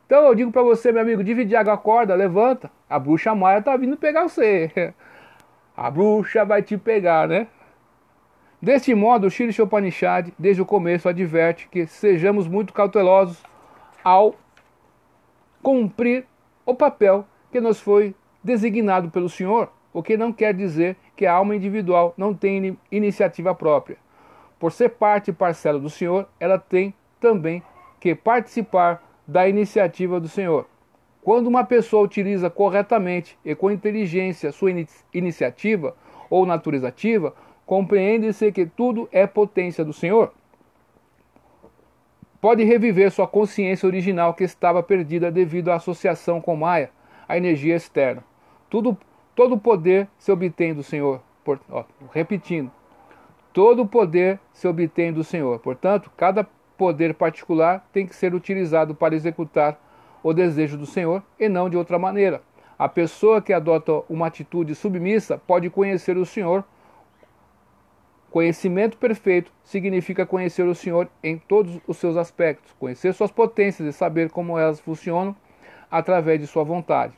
Então 0.06 0.26
eu 0.26 0.34
digo 0.34 0.50
para 0.50 0.62
você, 0.62 0.90
meu 0.90 1.02
amigo, 1.02 1.22
divide 1.22 1.54
água, 1.54 1.74
acorda, 1.74 2.14
levanta. 2.14 2.70
A 2.88 2.98
bruxa 2.98 3.34
Maia 3.34 3.58
está 3.58 3.76
vindo 3.76 3.96
pegar 3.96 4.28
você. 4.28 4.92
A 5.76 5.90
bruxa 5.90 6.44
vai 6.44 6.62
te 6.62 6.76
pegar, 6.76 7.28
né? 7.28 7.46
Deste 8.62 8.94
modo, 8.94 9.26
o 9.26 9.30
Shri 9.30 9.62
Upanishad, 9.62 10.28
desde 10.38 10.60
o 10.60 10.66
começo, 10.66 11.08
adverte 11.08 11.66
que 11.68 11.86
sejamos 11.86 12.46
muito 12.46 12.74
cautelosos 12.74 13.42
ao 14.04 14.34
cumprir 15.62 16.26
o 16.66 16.74
papel 16.74 17.24
que 17.50 17.58
nos 17.58 17.80
foi 17.80 18.14
designado 18.44 19.10
pelo 19.10 19.30
Senhor, 19.30 19.70
o 19.94 20.02
que 20.02 20.14
não 20.14 20.30
quer 20.30 20.52
dizer 20.52 20.96
que 21.16 21.24
a 21.24 21.32
alma 21.32 21.56
individual 21.56 22.12
não 22.18 22.34
tem 22.34 22.78
iniciativa 22.92 23.54
própria. 23.54 23.96
Por 24.58 24.72
ser 24.72 24.90
parte 24.90 25.30
e 25.30 25.34
parcela 25.34 25.78
do 25.78 25.88
Senhor, 25.88 26.28
ela 26.38 26.58
tem 26.58 26.92
também 27.18 27.62
que 27.98 28.14
participar 28.14 29.02
da 29.26 29.48
iniciativa 29.48 30.20
do 30.20 30.28
Senhor. 30.28 30.66
Quando 31.22 31.46
uma 31.46 31.64
pessoa 31.64 32.04
utiliza 32.04 32.50
corretamente 32.50 33.38
e 33.42 33.54
com 33.54 33.70
inteligência 33.70 34.52
sua 34.52 34.70
iniciativa 35.14 35.94
ou 36.28 36.44
natureza 36.44 36.88
ativa, 36.88 37.34
compreende-se 37.70 38.50
que 38.50 38.66
tudo 38.66 39.08
é 39.12 39.28
potência 39.28 39.84
do 39.84 39.92
Senhor 39.92 40.32
pode 42.40 42.64
reviver 42.64 43.12
sua 43.12 43.28
consciência 43.28 43.86
original 43.86 44.34
que 44.34 44.42
estava 44.42 44.82
perdida 44.82 45.30
devido 45.30 45.70
à 45.70 45.76
associação 45.76 46.40
com 46.40 46.56
Maia, 46.56 46.90
a 47.28 47.36
energia 47.36 47.76
externa. 47.76 48.24
Tudo, 48.68 48.98
todo 49.36 49.56
poder 49.56 50.08
se 50.18 50.32
obtém 50.32 50.74
do 50.74 50.82
Senhor. 50.82 51.22
Por, 51.44 51.60
ó, 51.70 51.84
repetindo, 52.12 52.72
todo 53.52 53.86
poder 53.86 54.40
se 54.52 54.66
obtém 54.66 55.12
do 55.12 55.22
Senhor. 55.22 55.60
Portanto, 55.60 56.10
cada 56.16 56.42
poder 56.76 57.14
particular 57.14 57.88
tem 57.92 58.04
que 58.04 58.16
ser 58.16 58.34
utilizado 58.34 58.96
para 58.96 59.14
executar 59.14 59.80
o 60.24 60.32
desejo 60.32 60.76
do 60.76 60.86
Senhor 60.86 61.22
e 61.38 61.48
não 61.48 61.70
de 61.70 61.76
outra 61.76 62.00
maneira. 62.00 62.42
A 62.76 62.88
pessoa 62.88 63.40
que 63.40 63.52
adota 63.52 64.02
uma 64.08 64.26
atitude 64.26 64.74
submissa 64.74 65.38
pode 65.38 65.70
conhecer 65.70 66.16
o 66.16 66.26
Senhor 66.26 66.64
Conhecimento 68.30 68.96
perfeito 68.96 69.52
significa 69.64 70.24
conhecer 70.24 70.62
o 70.62 70.74
Senhor 70.74 71.08
em 71.22 71.36
todos 71.36 71.80
os 71.86 71.96
seus 71.96 72.16
aspectos, 72.16 72.72
conhecer 72.78 73.12
suas 73.12 73.32
potências 73.32 73.88
e 73.88 73.96
saber 73.96 74.30
como 74.30 74.56
elas 74.56 74.78
funcionam 74.78 75.34
através 75.90 76.40
de 76.40 76.46
sua 76.46 76.62
vontade. 76.62 77.12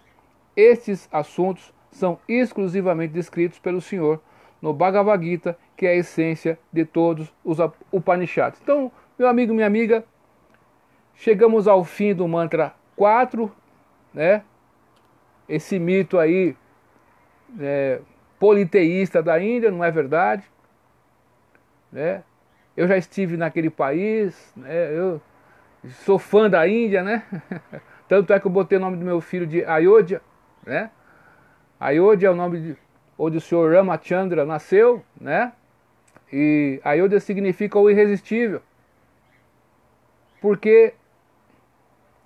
Estes 0.57 1.09
assuntos 1.13 1.73
são 1.91 2.19
exclusivamente 2.27 3.13
descritos 3.13 3.59
pelo 3.59 3.81
Senhor 3.81 4.23
no 4.61 4.73
Bhagavad 4.73 5.23
Gita, 5.23 5.59
que 5.77 5.87
é 5.87 5.91
a 5.91 5.97
essência 5.97 6.59
de 6.73 6.85
todos 6.87 7.31
os 7.45 7.59
Upanishads. 7.93 8.59
Então, 8.63 8.91
meu 9.19 9.29
amigo, 9.29 9.53
minha 9.53 9.67
amiga, 9.67 10.05
chegamos 11.15 11.69
ao 11.69 11.85
fim 11.85 12.15
do 12.15 12.27
mantra 12.27 12.75
4, 12.97 13.53
né? 14.15 14.43
Esse 15.47 15.79
mito 15.79 16.19
aí 16.19 16.57
é, 17.61 18.01
politeísta 18.39 19.23
da 19.23 19.43
Índia, 19.43 19.71
não 19.71 19.85
é 19.85 19.91
verdade? 19.91 20.45
Né? 21.93 22.23
Eu 22.77 22.89
já 22.89 22.97
estive 22.97 23.37
naquele 23.37 23.69
país, 23.69 24.53
né? 24.57 24.97
Eu 24.97 25.21
sou 26.05 26.19
fã 26.19 26.49
da 26.49 26.67
Índia, 26.67 27.03
né? 27.03 27.23
Tanto 28.09 28.33
é 28.33 28.41
que 28.41 28.47
eu 28.47 28.51
botei 28.51 28.79
o 28.79 28.81
nome 28.81 28.97
do 28.97 29.05
meu 29.05 29.21
filho 29.21 29.47
de 29.47 29.65
Ayodhya, 29.65 30.23
né? 30.67 30.91
Ayodhya 31.79 32.29
é 32.29 32.31
o 32.31 32.35
nome 32.35 32.61
de, 32.61 32.77
onde 33.19 33.37
o 33.37 33.41
senhor 33.41 33.75
Ramachandra 33.75 34.45
nasceu, 34.45 35.05
né? 35.21 35.53
E 36.33 36.81
Ayodhya 36.83 37.21
significa 37.21 37.79
o 37.79 37.91
irresistível. 37.91 38.63
Porque 40.41 40.95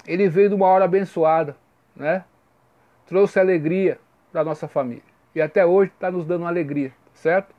ele 0.06 0.28
veio 0.28 0.48
de 0.48 0.54
uma 0.54 0.66
hora 0.66 0.84
abençoada, 0.84 1.56
né? 1.94 2.24
Trouxe 3.06 3.40
alegria 3.40 3.98
para 4.32 4.44
nossa 4.44 4.68
família. 4.68 5.02
E 5.34 5.42
até 5.42 5.66
hoje 5.66 5.90
está 5.92 6.10
nos 6.10 6.24
dando 6.24 6.46
alegria, 6.46 6.92
certo? 7.12 7.54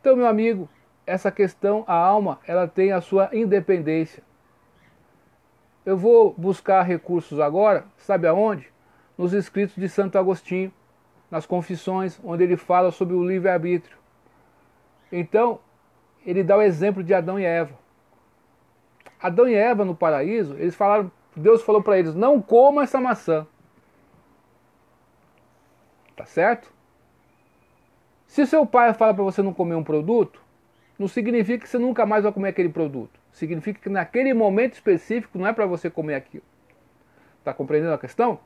Então, 0.00 0.16
meu 0.16 0.26
amigo, 0.26 0.68
essa 1.06 1.30
questão, 1.30 1.84
a 1.86 1.94
alma, 1.94 2.40
ela 2.46 2.66
tem 2.66 2.92
a 2.92 3.00
sua 3.00 3.30
independência. 3.32 4.22
Eu 5.84 5.96
vou 5.96 6.34
buscar 6.36 6.82
recursos 6.82 7.38
agora, 7.40 7.84
sabe 7.98 8.26
aonde? 8.26 8.72
Nos 9.16 9.32
escritos 9.32 9.76
de 9.76 9.88
Santo 9.88 10.18
Agostinho, 10.18 10.72
nas 11.30 11.46
confissões, 11.46 12.18
onde 12.24 12.42
ele 12.42 12.56
fala 12.56 12.90
sobre 12.90 13.14
o 13.14 13.26
livre-arbítrio. 13.26 13.96
Então, 15.12 15.60
ele 16.24 16.42
dá 16.42 16.56
o 16.56 16.62
exemplo 16.62 17.02
de 17.02 17.12
Adão 17.12 17.38
e 17.38 17.44
Eva. 17.44 17.74
Adão 19.20 19.48
e 19.48 19.54
Eva 19.54 19.84
no 19.84 19.94
paraíso, 19.94 20.54
eles 20.54 20.74
falaram, 20.74 21.10
Deus 21.36 21.62
falou 21.62 21.82
para 21.82 21.98
eles: 21.98 22.14
não 22.14 22.40
coma 22.40 22.82
essa 22.82 23.00
maçã. 23.00 23.46
Tá 26.16 26.24
certo? 26.24 26.72
Se 28.26 28.46
seu 28.46 28.64
pai 28.66 28.92
fala 28.94 29.14
para 29.14 29.24
você 29.24 29.42
não 29.42 29.52
comer 29.52 29.74
um 29.74 29.84
produto, 29.84 30.43
não 30.98 31.08
significa 31.08 31.64
que 31.64 31.68
você 31.68 31.78
nunca 31.78 32.06
mais 32.06 32.22
vai 32.22 32.32
comer 32.32 32.48
aquele 32.48 32.68
produto. 32.68 33.18
significa 33.32 33.80
que 33.80 33.88
naquele 33.88 34.32
momento 34.32 34.74
específico 34.74 35.38
não 35.38 35.46
é 35.46 35.52
para 35.52 35.66
você 35.66 35.90
comer 35.90 36.14
aquilo. 36.14 36.44
Está 37.38 37.52
compreendendo 37.52 37.92
a 37.92 37.98
questão? 37.98 38.38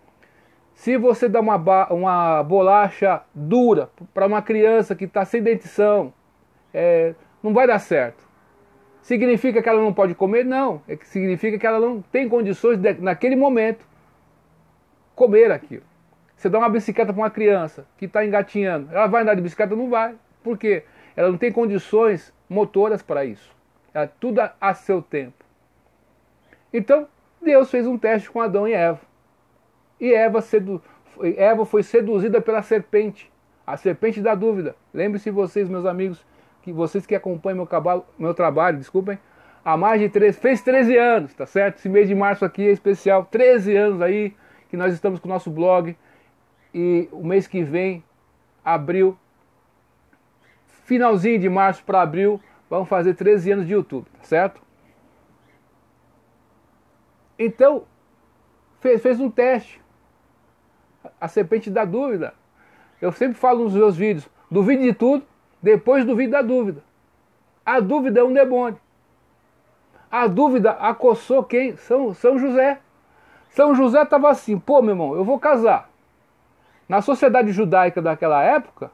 Se 0.75 0.97
você 0.97 1.29
dá 1.29 1.41
uma, 1.41 1.57
uma 1.93 2.43
bolacha 2.43 3.23
dura 3.35 3.91
para 4.15 4.27
uma 4.27 4.41
criança 4.41 4.95
que 4.95 5.05
está 5.05 5.25
sem 5.25 5.43
dentição, 5.43 6.13
é, 6.73 7.15
não 7.43 7.53
vai 7.53 7.67
dar 7.67 7.79
certo. 7.79 8.27
Significa 9.03 9.63
que 9.63 9.69
ela 9.69 9.83
não 9.83 9.93
pode 9.93 10.15
comer? 10.15 10.45
Não. 10.45 10.83
É 10.89 10.97
que 10.97 11.07
significa 11.07 11.59
que 11.59 11.67
ela 11.67 11.81
não 11.81 12.01
tem 12.01 12.29
condições 12.29 12.79
de, 12.79 12.95
naquele 12.95 13.37
momento 13.37 13.87
comer 15.15 15.51
aquilo. 15.51 15.83
Você 16.37 16.49
dá 16.49 16.59
uma 16.59 16.69
bicicleta 16.69 17.13
para 17.13 17.23
uma 17.23 17.31
criança 17.31 17.85
que 17.97 18.05
está 18.05 18.25
engatinhando, 18.25 18.89
ela 18.93 19.09
vai 19.09 19.23
andar 19.23 19.35
de 19.35 19.43
bicicleta? 19.43 19.75
Não 19.75 19.91
vai. 19.91 20.15
Por 20.43 20.57
quê? 20.57 20.85
Ela 21.17 21.31
não 21.31 21.39
tem 21.39 21.51
condições 21.51 22.33
motoras 22.49 23.03
para 23.03 23.25
isso. 23.25 23.55
Ela, 23.93 24.07
tudo 24.07 24.41
a, 24.41 24.55
a 24.61 24.75
seu 24.75 25.03
tempo. 25.03 25.45
Então, 26.73 27.09
Deus 27.41 27.71
fez 27.71 27.87
um 27.87 27.99
teste 27.99 28.31
com 28.31 28.41
Adão 28.41 28.67
e 28.67 28.73
Eva. 28.73 29.01
E 30.01 30.13
Eva, 30.13 30.41
sedu... 30.41 30.83
Eva 31.37 31.65
foi 31.65 31.83
seduzida 31.83 32.41
pela 32.41 32.63
serpente, 32.63 33.31
a 33.67 33.77
serpente 33.77 34.21
da 34.21 34.35
dúvida. 34.35 34.77
Lembre-se 34.95 35.31
vocês, 35.31 35.69
meus 35.69 35.85
amigos, 35.85 36.25
que 36.63 36.73
vocês 36.73 37.07
que 37.07 37.15
acompanham 37.15 37.57
meu, 37.57 37.67
cabalo, 37.67 38.07
meu 38.19 38.33
trabalho, 38.35 38.79
desculpem, 38.79 39.19
há 39.65 39.77
mais 39.77 40.01
de 40.01 40.09
13, 40.09 40.39
fez 40.39 40.63
13 40.63 40.97
anos, 40.97 41.35
tá 41.35 41.45
certo? 41.45 41.79
Esse 41.79 41.89
mês 41.89 42.07
de 42.07 42.15
março 42.15 42.45
aqui 42.45 42.69
é 42.69 42.71
especial, 42.71 43.25
13 43.25 43.77
anos 43.77 44.01
aí 44.01 44.35
que 44.69 44.77
nós 44.77 44.93
estamos 44.93 45.19
com 45.19 45.29
o 45.29 45.33
nosso 45.33 45.51
blog 45.51 45.97
e 46.73 47.09
o 47.11 47.25
mês 47.25 47.47
que 47.47 47.63
vem, 47.63 48.05
abril, 48.65 49.19
finalzinho 50.89 51.39
de 51.39 51.51
março 51.51 51.85
para 51.85 52.01
abril, 52.01 52.41
vamos 52.71 52.89
fazer 52.89 53.13
13 53.13 53.53
anos 53.53 53.67
de 53.67 53.75
YouTube, 53.75 54.07
tá 54.07 54.25
certo? 54.25 54.63
Então, 57.39 57.85
fez, 58.81 59.03
fez 59.03 59.21
um 59.21 59.31
teste. 59.31 59.83
A 61.21 61.29
serpente 61.29 61.71
da 61.71 61.85
dúvida. 61.85 62.33
Eu 63.03 63.13
sempre 63.13 63.39
falo 63.39 63.65
nos 63.65 63.75
meus 63.75 63.97
vídeos, 63.97 64.29
duvide 64.51 64.83
de 64.83 64.95
tudo, 64.95 65.25
depois 65.63 66.07
duvide 66.07 66.33
da 66.33 66.41
dúvida. 66.41 66.83
A 67.65 67.81
dúvida 67.81 68.21
é 68.21 68.25
um 68.25 68.33
demônio. 68.33 68.81
A 70.11 70.27
dúvida 70.27 70.71
acossou 70.71 71.45
quem? 71.45 71.77
São, 71.77 72.15
São 72.15 72.39
José. 72.39 72.81
São 73.51 73.75
José 73.75 74.03
estava 74.03 74.31
assim, 74.31 74.59
pô 74.59 74.81
meu 74.81 74.93
irmão, 74.93 75.15
eu 75.15 75.23
vou 75.23 75.39
casar. 75.39 75.91
Na 76.89 77.03
sociedade 77.03 77.53
judaica 77.53 78.01
daquela 78.01 78.43
época, 78.43 78.91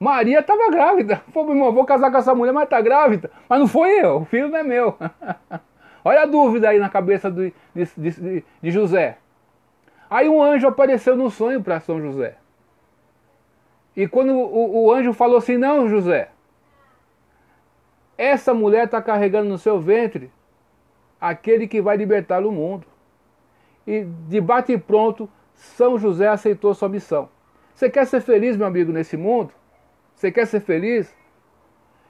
Maria 0.00 0.40
estava 0.40 0.70
grávida. 0.70 1.22
Pô, 1.30 1.44
meu 1.44 1.52
irmão, 1.52 1.72
vou 1.72 1.84
casar 1.84 2.10
com 2.10 2.16
essa 2.16 2.34
mulher, 2.34 2.52
mas 2.52 2.64
está 2.64 2.80
grávida. 2.80 3.30
Mas 3.46 3.60
não 3.60 3.68
foi 3.68 4.02
eu, 4.02 4.22
o 4.22 4.24
filho 4.24 4.48
não 4.48 4.58
é 4.58 4.62
meu. 4.62 4.96
Olha 6.02 6.22
a 6.22 6.26
dúvida 6.26 6.70
aí 6.70 6.78
na 6.78 6.88
cabeça 6.88 7.30
de, 7.30 7.52
de, 7.74 7.84
de, 7.98 8.44
de 8.62 8.70
José. 8.70 9.18
Aí 10.08 10.26
um 10.26 10.42
anjo 10.42 10.66
apareceu 10.66 11.14
no 11.14 11.30
sonho 11.30 11.62
para 11.62 11.78
São 11.80 12.00
José. 12.00 12.36
E 13.94 14.08
quando 14.08 14.32
o, 14.32 14.84
o, 14.84 14.92
anjo 14.92 15.12
falou 15.12 15.36
assim: 15.36 15.58
Não, 15.58 15.86
José, 15.86 16.30
essa 18.16 18.54
mulher 18.54 18.86
está 18.86 19.02
carregando 19.02 19.50
no 19.50 19.58
seu 19.58 19.78
ventre 19.78 20.32
aquele 21.20 21.68
que 21.68 21.82
vai 21.82 21.98
libertar 21.98 22.44
o 22.46 22.50
mundo. 22.50 22.86
E 23.86 24.04
de 24.04 24.40
bate 24.40 24.78
pronto, 24.78 25.28
São 25.54 25.98
José 25.98 26.28
aceitou 26.28 26.72
sua 26.72 26.88
missão. 26.88 27.28
Você 27.74 27.90
quer 27.90 28.06
ser 28.06 28.22
feliz, 28.22 28.56
meu 28.56 28.66
amigo, 28.66 28.92
nesse 28.92 29.16
mundo? 29.18 29.52
Você 30.20 30.30
quer 30.30 30.46
ser 30.46 30.60
feliz? 30.60 31.16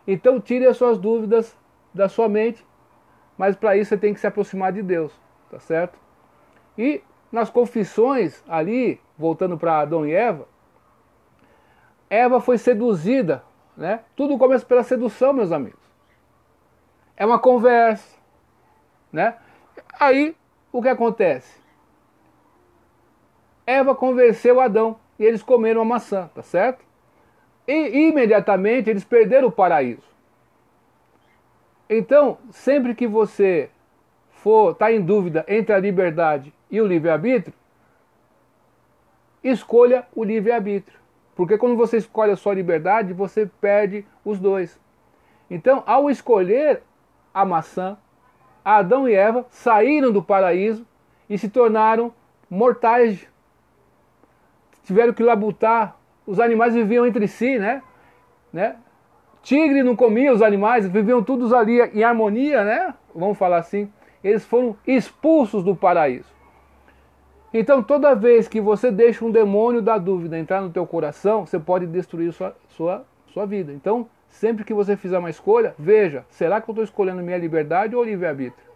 Então 0.05 0.41
tire 0.41 0.67
as 0.67 0.77
suas 0.77 0.99
dúvidas 0.99 1.57
da 1.95 2.09
sua 2.09 2.29
mente, 2.29 2.67
mas 3.39 3.55
para 3.55 3.77
isso 3.77 3.91
você 3.91 3.97
tem 3.97 4.13
que 4.13 4.19
se 4.19 4.27
aproximar 4.27 4.73
de 4.73 4.83
Deus, 4.83 5.13
tá 5.49 5.61
certo? 5.61 5.97
E 6.77 7.05
nas 7.31 7.51
confissões 7.51 8.43
ali, 8.49 9.01
voltando 9.17 9.57
para 9.57 9.79
Adão 9.79 10.05
e 10.05 10.13
Eva, 10.13 10.49
Eva 12.11 12.41
foi 12.41 12.59
seduzida, 12.59 13.45
né? 13.77 14.01
Tudo 14.17 14.37
começa 14.37 14.67
pela 14.67 14.83
sedução, 14.83 15.33
meus 15.33 15.53
amigos. 15.53 15.79
É 17.17 17.25
uma 17.25 17.39
conversa, 17.39 18.19
né? 19.13 19.37
Aí 20.01 20.35
o 20.73 20.83
que 20.83 20.89
acontece? 20.89 21.63
Eva 23.65 23.95
convenceu 23.95 24.61
Adão 24.61 24.99
e 25.17 25.25
eles 25.25 25.45
comeram 25.45 25.83
a 25.83 25.85
maçã, 25.85 26.29
tá 26.35 26.43
certo? 26.43 26.90
E 27.71 28.09
imediatamente 28.09 28.91
eles 28.91 29.05
perderam 29.05 29.47
o 29.47 29.53
paraíso. 29.53 30.03
Então, 31.89 32.37
sempre 32.51 32.97
que 32.97 33.07
você 33.07 33.71
for 34.33 34.75
tá 34.75 34.91
em 34.91 35.01
dúvida 35.01 35.45
entre 35.47 35.73
a 35.73 35.79
liberdade 35.79 36.53
e 36.69 36.81
o 36.81 36.87
livre-arbítrio, 36.87 37.55
escolha 39.45 40.05
o 40.17 40.25
livre-arbítrio. 40.25 40.99
Porque 41.37 41.57
quando 41.57 41.77
você 41.77 41.99
escolhe 41.99 42.33
a 42.33 42.37
sua 42.37 42.55
liberdade, 42.55 43.13
você 43.13 43.47
perde 43.61 44.05
os 44.25 44.41
dois. 44.41 44.77
Então, 45.49 45.85
ao 45.87 46.11
escolher 46.11 46.83
a 47.33 47.45
maçã, 47.45 47.97
Adão 48.65 49.09
e 49.09 49.15
Eva 49.15 49.47
saíram 49.49 50.11
do 50.11 50.21
paraíso 50.21 50.85
e 51.29 51.39
se 51.39 51.49
tornaram 51.49 52.13
mortais. 52.51 53.29
Tiveram 54.83 55.13
que 55.13 55.23
labutar 55.23 56.00
os 56.27 56.39
animais 56.41 56.75
viviam 56.75 57.07
entre 57.07 57.27
si, 57.27 57.59
né? 57.59 57.83
né? 58.53 58.77
Tigre 59.43 59.83
não 59.83 59.97
comia 59.97 60.33
os 60.33 60.43
animais, 60.43 60.87
viviam 60.87 61.23
todos 61.23 61.53
ali 61.53 61.81
em 61.95 62.03
harmonia, 62.03 62.63
né? 62.65 62.95
Vamos 63.15 63.39
falar 63.39 63.59
assim. 63.59 63.91
Eles 64.23 64.45
foram 64.45 64.77
expulsos 64.87 65.65
do 65.65 65.75
paraíso. 65.75 66.29
Então, 67.53 67.83
toda 67.83 68.15
vez 68.15 68.47
que 68.47 68.61
você 68.61 68.93
deixa 68.93 69.25
um 69.25 69.31
demônio 69.31 69.83
da 69.83 69.99
dúvida 69.99 70.39
entrar 70.39 70.61
no 70.61 70.71
teu 70.71 70.87
coração, 70.87 71.47
você 71.47 71.59
pode 71.59 71.87
destruir 71.87 72.33
sua, 72.33 72.55
sua, 72.69 73.05
sua 73.29 73.47
vida. 73.47 73.73
Então, 73.73 74.09
sempre 74.29 74.63
que 74.63 74.75
você 74.75 74.97
fizer 74.97 75.19
uma 75.19 75.31
escolha, 75.31 75.75
veja, 75.77 76.25
será 76.29 76.61
que 76.61 76.71
eu 76.71 76.73
estou 76.73 76.85
escolhendo 76.85 77.23
minha 77.23 77.39
liberdade 77.39 77.97
ou 77.97 78.05
livre-arbítrio? 78.05 78.71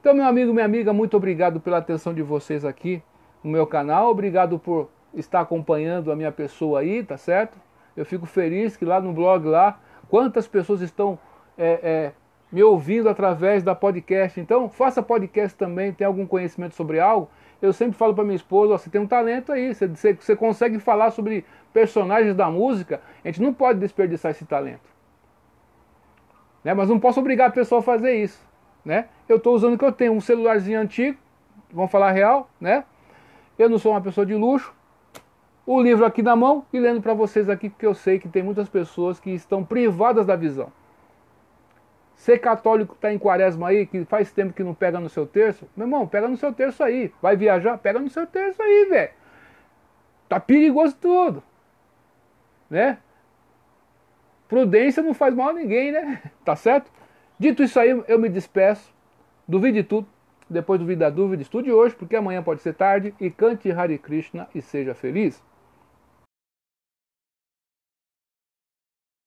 Então, 0.00 0.12
meu 0.12 0.26
amigo, 0.26 0.52
minha 0.52 0.64
amiga, 0.64 0.92
muito 0.92 1.16
obrigado 1.16 1.60
pela 1.60 1.78
atenção 1.78 2.12
de 2.12 2.22
vocês 2.22 2.64
aqui 2.64 3.02
no 3.42 3.50
meu 3.50 3.66
canal. 3.66 4.10
Obrigado 4.10 4.58
por 4.58 4.90
está 5.14 5.40
acompanhando 5.40 6.12
a 6.12 6.16
minha 6.16 6.32
pessoa 6.32 6.80
aí, 6.80 7.02
tá 7.02 7.16
certo? 7.16 7.58
Eu 7.96 8.04
fico 8.04 8.26
feliz 8.26 8.76
que 8.76 8.84
lá 8.84 9.00
no 9.00 9.12
blog 9.12 9.46
lá, 9.46 9.80
quantas 10.08 10.46
pessoas 10.46 10.80
estão 10.80 11.18
é, 11.58 11.80
é, 11.82 12.12
me 12.50 12.62
ouvindo 12.62 13.08
através 13.08 13.62
da 13.62 13.74
podcast. 13.74 14.40
Então, 14.40 14.68
faça 14.68 15.02
podcast 15.02 15.56
também, 15.56 15.92
tem 15.92 16.06
algum 16.06 16.26
conhecimento 16.26 16.74
sobre 16.74 16.98
algo. 17.00 17.28
Eu 17.60 17.72
sempre 17.72 17.96
falo 17.96 18.14
para 18.14 18.24
minha 18.24 18.36
esposa, 18.36 18.78
você 18.78 18.88
tem 18.88 19.00
um 19.00 19.06
talento 19.06 19.52
aí, 19.52 19.74
você, 19.74 19.86
você, 19.86 20.14
você 20.14 20.34
consegue 20.34 20.78
falar 20.78 21.10
sobre 21.10 21.44
personagens 21.72 22.34
da 22.34 22.50
música, 22.50 23.00
a 23.22 23.28
gente 23.28 23.42
não 23.42 23.52
pode 23.52 23.78
desperdiçar 23.78 24.30
esse 24.30 24.44
talento. 24.46 24.88
Né? 26.64 26.72
Mas 26.72 26.88
não 26.88 26.98
posso 26.98 27.20
obrigar 27.20 27.48
a 27.48 27.52
pessoa 27.52 27.80
a 27.80 27.82
fazer 27.82 28.14
isso. 28.14 28.40
Né? 28.84 29.06
Eu 29.28 29.36
estou 29.36 29.54
usando 29.54 29.74
o 29.74 29.78
que 29.78 29.84
eu 29.84 29.92
tenho, 29.92 30.12
um 30.12 30.20
celularzinho 30.20 30.80
antigo, 30.80 31.18
vamos 31.70 31.90
falar 31.90 32.12
real, 32.12 32.48
né? 32.60 32.84
Eu 33.58 33.68
não 33.68 33.78
sou 33.78 33.92
uma 33.92 34.00
pessoa 34.00 34.24
de 34.24 34.34
luxo, 34.34 34.74
o 35.66 35.80
livro 35.80 36.04
aqui 36.04 36.22
na 36.22 36.34
mão 36.34 36.64
e 36.72 36.78
lendo 36.78 37.00
para 37.00 37.14
vocês 37.14 37.48
aqui, 37.48 37.68
porque 37.68 37.86
eu 37.86 37.94
sei 37.94 38.18
que 38.18 38.28
tem 38.28 38.42
muitas 38.42 38.68
pessoas 38.68 39.20
que 39.20 39.30
estão 39.30 39.64
privadas 39.64 40.26
da 40.26 40.36
visão. 40.36 40.72
Ser 42.14 42.38
católico 42.38 42.94
está 42.94 43.12
em 43.12 43.18
quaresma 43.18 43.68
aí, 43.68 43.86
que 43.86 44.04
faz 44.04 44.30
tempo 44.30 44.52
que 44.52 44.62
não 44.62 44.74
pega 44.74 45.00
no 45.00 45.08
seu 45.08 45.26
terço, 45.26 45.66
meu 45.76 45.86
irmão, 45.86 46.06
pega 46.06 46.28
no 46.28 46.36
seu 46.36 46.52
terço 46.52 46.82
aí. 46.82 47.12
Vai 47.22 47.36
viajar? 47.36 47.78
Pega 47.78 47.98
no 47.98 48.10
seu 48.10 48.26
terço 48.26 48.62
aí, 48.62 48.86
velho. 48.90 49.10
Tá 50.28 50.38
perigoso 50.38 50.96
tudo. 51.00 51.42
Né? 52.68 52.98
Prudência 54.48 55.02
não 55.02 55.14
faz 55.14 55.34
mal 55.34 55.50
a 55.50 55.52
ninguém, 55.52 55.92
né? 55.92 56.22
Tá 56.44 56.54
certo? 56.54 56.90
Dito 57.38 57.62
isso 57.62 57.80
aí, 57.80 57.88
eu 58.06 58.18
me 58.18 58.28
despeço. 58.28 58.92
Duvide 59.48 59.82
tudo. 59.82 60.06
Depois 60.48 60.80
duvide 60.80 60.98
da 60.98 61.10
dúvida, 61.10 61.42
estude 61.42 61.72
hoje, 61.72 61.94
porque 61.94 62.16
amanhã 62.16 62.42
pode 62.42 62.60
ser 62.60 62.74
tarde. 62.74 63.14
E 63.20 63.30
cante 63.30 63.70
Hare 63.70 63.96
Krishna 63.96 64.48
e 64.54 64.60
seja 64.60 64.94
feliz. 64.94 65.42